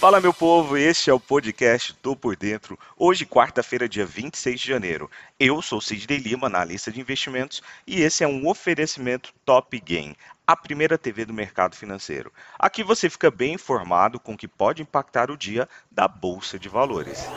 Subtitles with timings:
[0.00, 2.78] Fala, meu povo, este é o podcast Tô Por Dentro.
[2.96, 5.10] Hoje, quarta-feira, dia 26 de janeiro.
[5.38, 10.16] Eu sou Sidney Lima, analista de investimentos, e esse é um oferecimento Top Game,
[10.46, 12.32] a primeira TV do mercado financeiro.
[12.58, 16.70] Aqui você fica bem informado com o que pode impactar o dia da Bolsa de
[16.70, 17.28] Valores.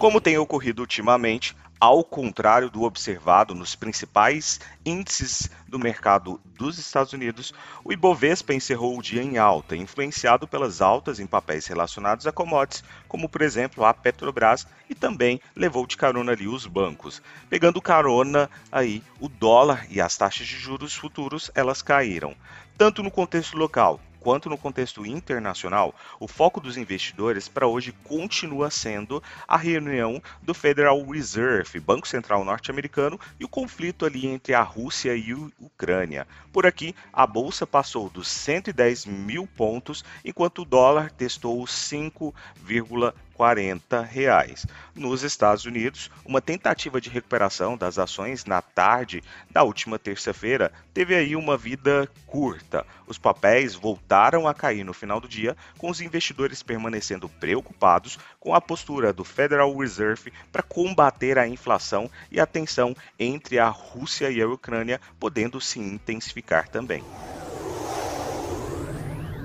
[0.00, 7.12] Como tem ocorrido ultimamente, ao contrário do observado nos principais índices do mercado dos Estados
[7.12, 7.52] Unidos,
[7.84, 12.82] o Ibovespa encerrou o dia em alta, influenciado pelas altas em papéis relacionados a commodities,
[13.06, 17.20] como por exemplo a Petrobras, e também levou de carona ali os bancos.
[17.50, 22.34] Pegando carona aí, o dólar e as taxas de juros futuros, elas caíram.
[22.78, 28.70] Tanto no contexto local quanto no contexto internacional, o foco dos investidores para hoje continua
[28.70, 34.62] sendo a reunião do Federal Reserve, Banco Central norte-americano, e o conflito ali entre a
[34.62, 36.26] Rússia e a Ucrânia.
[36.52, 43.14] Por aqui, a bolsa passou dos 110 mil pontos, enquanto o dólar testou os 5,40
[43.40, 44.66] 40 reais.
[44.94, 51.14] Nos Estados Unidos, uma tentativa de recuperação das ações na tarde da última terça-feira teve
[51.14, 52.84] aí uma vida curta.
[53.06, 58.54] Os papéis voltaram a cair no final do dia, com os investidores permanecendo preocupados com
[58.54, 64.30] a postura do Federal Reserve para combater a inflação e a tensão entre a Rússia
[64.30, 67.04] e a Ucrânia podendo se intensificar também.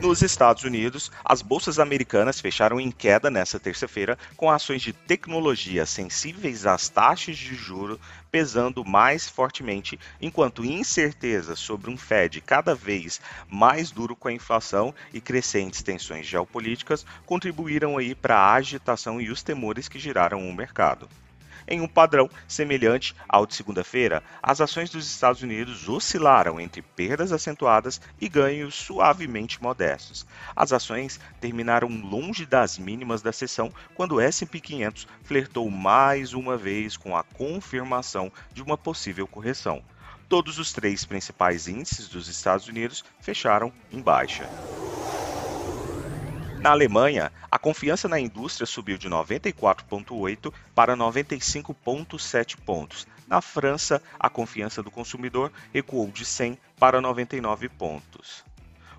[0.05, 5.83] Nos Estados Unidos, as bolsas americanas fecharam em queda nesta terça-feira, com ações de tecnologia
[5.83, 7.99] sensíveis às taxas de juro
[8.31, 14.93] pesando mais fortemente, enquanto incerteza sobre um Fed cada vez mais duro com a inflação
[15.11, 20.53] e crescentes tensões geopolíticas contribuíram aí para a agitação e os temores que giraram o
[20.53, 21.09] mercado.
[21.67, 27.31] Em um padrão semelhante ao de segunda-feira, as ações dos Estados Unidos oscilaram entre perdas
[27.31, 30.27] acentuadas e ganhos suavemente modestos.
[30.55, 36.55] As ações terminaram longe das mínimas da sessão quando o S&P 500 flertou mais uma
[36.55, 39.81] vez com a confirmação de uma possível correção.
[40.29, 44.51] Todos os três principais índices dos Estados Unidos fecharam em baixa.
[46.65, 53.05] Na Alemanha, a confiança na indústria subiu de 94,8 para 95,7 pontos.
[53.27, 58.43] Na França, a confiança do consumidor recuou de 100 para 99 pontos.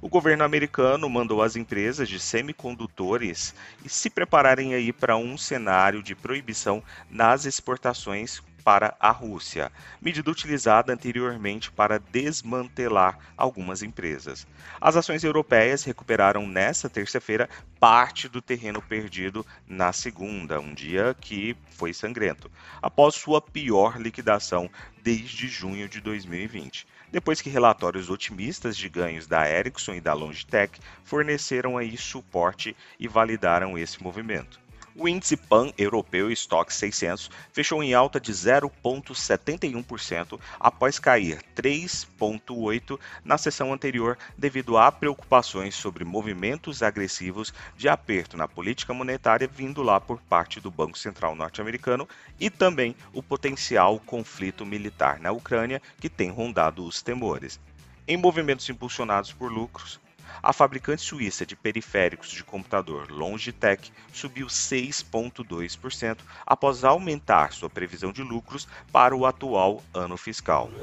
[0.00, 3.52] O governo americano mandou as empresas de semicondutores
[3.84, 9.70] se prepararem aí para um cenário de proibição nas exportações para a Rússia,
[10.02, 14.44] medida utilizada anteriormente para desmantelar algumas empresas.
[14.80, 21.56] As ações europeias recuperaram nesta terça-feira parte do terreno perdido na segunda, um dia que
[21.70, 22.50] foi sangrento,
[22.82, 24.68] após sua pior liquidação
[25.00, 30.80] desde junho de 2020 depois que relatórios otimistas de ganhos da Ericsson e da Logitech
[31.04, 34.65] forneceram aí suporte e validaram esse movimento.
[34.98, 43.74] O índice pan-europeu Stock 600 fechou em alta de 0,71% após cair 3,8% na sessão
[43.74, 50.18] anterior devido a preocupações sobre movimentos agressivos de aperto na política monetária vindo lá por
[50.18, 52.08] parte do Banco Central norte-americano
[52.40, 57.60] e também o potencial conflito militar na Ucrânia que tem rondado os temores.
[58.08, 60.00] Em movimentos impulsionados por lucros,
[60.42, 68.22] a fabricante suíça de periféricos de computador Logitech subiu 6,2% após aumentar sua previsão de
[68.22, 70.74] lucros para o atual ano fiscal.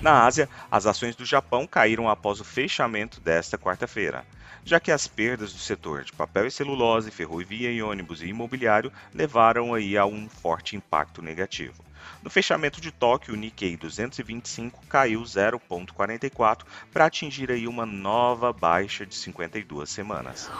[0.00, 4.24] Na Ásia, as ações do Japão caíram após o fechamento desta quarta-feira,
[4.64, 8.90] já que as perdas do setor de papel e celulose, ferrovia e ônibus e imobiliário
[9.12, 11.84] levaram aí a um forte impacto negativo.
[12.22, 19.04] No fechamento de Tóquio, o Nikkei 225 caiu 0,44 para atingir aí uma nova baixa
[19.04, 20.50] de 52 semanas.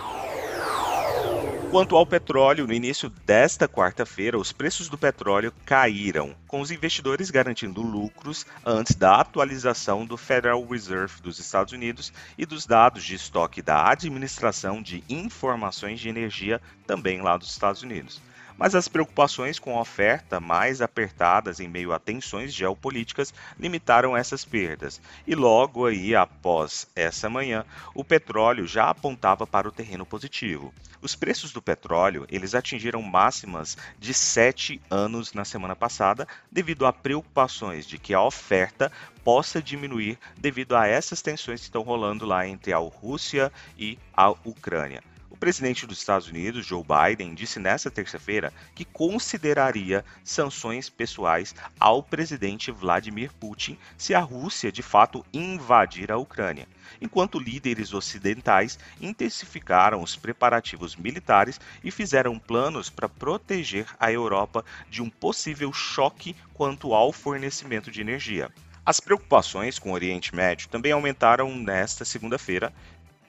[1.71, 7.31] Quanto ao petróleo, no início desta quarta-feira, os preços do petróleo caíram, com os investidores
[7.31, 13.15] garantindo lucros antes da atualização do Federal Reserve dos Estados Unidos e dos dados de
[13.15, 18.21] estoque da Administração de Informações de Energia, também lá dos Estados Unidos
[18.61, 24.45] mas as preocupações com a oferta mais apertadas em meio a tensões geopolíticas limitaram essas
[24.45, 25.01] perdas.
[25.27, 27.65] E logo aí após essa manhã,
[27.95, 30.75] o petróleo já apontava para o terreno positivo.
[31.01, 36.93] Os preços do petróleo, eles atingiram máximas de sete anos na semana passada, devido a
[36.93, 38.93] preocupações de que a oferta
[39.25, 44.29] possa diminuir devido a essas tensões que estão rolando lá entre a Rússia e a
[44.45, 45.03] Ucrânia.
[45.31, 52.03] O presidente dos Estados Unidos, Joe Biden, disse nesta terça-feira que consideraria sanções pessoais ao
[52.03, 56.67] presidente Vladimir Putin se a Rússia de fato invadir a Ucrânia,
[57.01, 65.01] enquanto líderes ocidentais intensificaram os preparativos militares e fizeram planos para proteger a Europa de
[65.01, 68.51] um possível choque quanto ao fornecimento de energia.
[68.85, 72.73] As preocupações com o Oriente Médio também aumentaram nesta segunda-feira,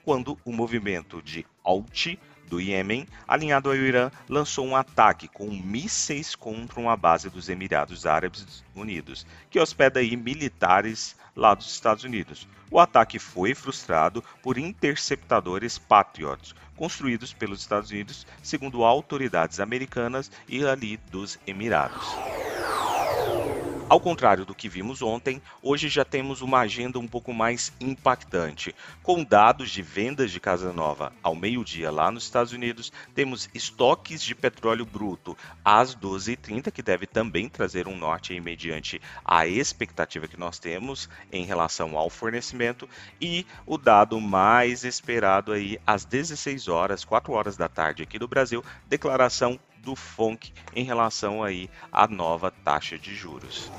[0.03, 6.35] quando o movimento de Houthi do Iêmen, alinhado ao Irã, lançou um ataque com mísseis
[6.35, 12.45] contra uma base dos Emirados Árabes Unidos, que hospeda aí militares lá dos Estados Unidos.
[12.69, 20.65] O ataque foi frustrado por interceptadores Patriot, construídos pelos Estados Unidos, segundo autoridades americanas e
[20.65, 22.40] ali dos Emirados.
[23.91, 28.73] Ao contrário do que vimos ontem, hoje já temos uma agenda um pouco mais impactante.
[29.03, 34.23] Com dados de vendas de casa nova ao meio-dia lá nos Estados Unidos, temos estoques
[34.23, 35.35] de petróleo bruto
[35.65, 41.09] às 12h30, que deve também trazer um norte aí mediante a expectativa que nós temos
[41.29, 42.87] em relação ao fornecimento,
[43.19, 48.25] e o dado mais esperado aí às 16 horas, 4 horas da tarde aqui do
[48.25, 53.71] Brasil, declaração do FONC em relação aí à nova taxa de juros.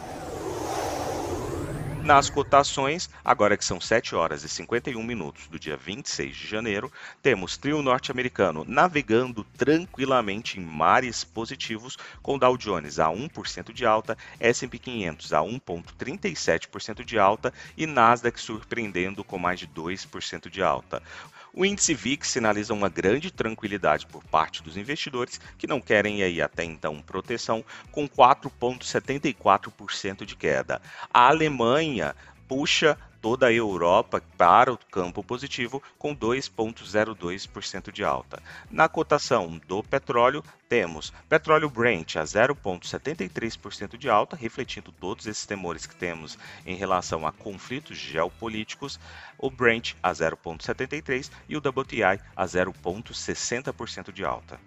[2.05, 6.91] Nas cotações, agora que são 7 horas e 51 minutos do dia 26 de janeiro,
[7.23, 14.19] temos trio norte-americano navegando tranquilamente em mares positivos, com Dow Jones a 1% de alta,
[14.41, 21.01] S&P 500 a 1,37% de alta e Nasdaq surpreendendo com mais de 2% de alta.
[21.55, 26.41] O índice VIX sinaliza uma grande tranquilidade por parte dos investidores que não querem aí
[26.41, 30.81] até então proteção, com 4,74% de queda.
[31.13, 32.17] A Alemanha
[32.49, 38.43] puxa toda a Europa para o campo positivo com 2,02% de alta.
[38.69, 45.87] Na cotação do petróleo, temos petróleo Brent a 0,73% de alta, refletindo todos esses temores
[45.87, 46.37] que temos
[46.67, 48.99] em relação a conflitos geopolíticos,
[49.39, 54.59] o Brent a 0,73% e o WTI a 0,60% de alta.